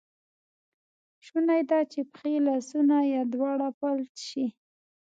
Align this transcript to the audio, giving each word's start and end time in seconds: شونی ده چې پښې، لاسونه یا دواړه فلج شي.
شونی 1.25 1.61
ده 1.69 1.79
چې 1.91 1.99
پښې، 2.13 2.33
لاسونه 2.47 2.95
یا 3.13 3.21
دواړه 3.33 3.67
فلج 3.77 4.13
شي. 4.27 4.45